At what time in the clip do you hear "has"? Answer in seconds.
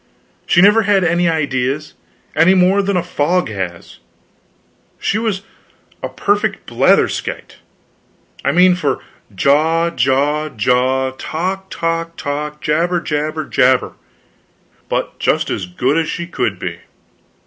3.49-3.99